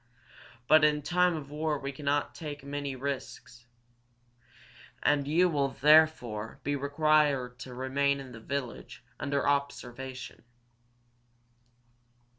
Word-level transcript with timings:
But 0.67 0.83
in 0.83 1.03
time 1.03 1.35
of 1.35 1.51
war 1.51 1.77
we 1.77 1.91
may 1.91 2.03
not 2.03 2.33
take 2.33 2.63
any 2.63 2.95
risks, 2.95 3.67
and 5.03 5.27
you 5.27 5.47
will, 5.47 5.77
therefore, 5.79 6.59
be 6.63 6.75
required 6.75 7.59
to 7.59 7.75
remain 7.75 8.19
in 8.19 8.31
this 8.31 8.41
village 8.41 9.03
under 9.19 9.47
observation. 9.47 10.43